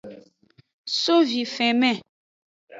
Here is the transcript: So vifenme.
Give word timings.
So 1.01 1.15
vifenme. 1.31 1.93